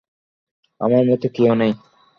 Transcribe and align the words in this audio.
আমার 0.81 1.03
মতো 1.09 1.27
কেউ 1.35 1.51
নেই। 1.55 1.73